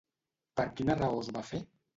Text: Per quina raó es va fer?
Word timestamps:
Per 0.59 0.65
quina 0.79 0.97
raó 1.03 1.23
es 1.27 1.31
va 1.39 1.47
fer? 1.55 1.65